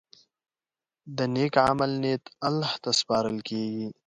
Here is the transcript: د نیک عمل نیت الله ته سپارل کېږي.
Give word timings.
د 1.17 1.19
نیک 1.33 1.53
عمل 1.65 1.91
نیت 2.03 2.23
الله 2.47 2.71
ته 2.83 2.89
سپارل 2.99 3.37
کېږي. 3.47 3.87